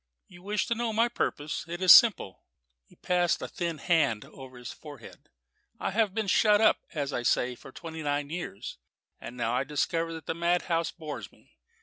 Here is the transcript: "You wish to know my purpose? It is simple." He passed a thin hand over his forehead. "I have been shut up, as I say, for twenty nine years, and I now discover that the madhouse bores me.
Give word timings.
"You 0.27 0.41
wish 0.41 0.65
to 0.65 0.73
know 0.73 0.91
my 0.91 1.07
purpose? 1.09 1.63
It 1.67 1.79
is 1.79 1.91
simple." 1.91 2.41
He 2.87 2.95
passed 2.95 3.39
a 3.39 3.47
thin 3.47 3.77
hand 3.77 4.25
over 4.25 4.57
his 4.57 4.71
forehead. 4.71 5.29
"I 5.79 5.91
have 5.91 6.15
been 6.15 6.25
shut 6.25 6.59
up, 6.59 6.79
as 6.95 7.13
I 7.13 7.21
say, 7.21 7.53
for 7.53 7.71
twenty 7.71 8.01
nine 8.01 8.31
years, 8.31 8.79
and 9.19 9.39
I 9.39 9.45
now 9.59 9.63
discover 9.63 10.11
that 10.13 10.25
the 10.25 10.33
madhouse 10.33 10.89
bores 10.89 11.31
me. 11.31 11.55